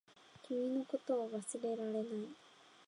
[0.47, 2.05] 君のことを忘れられない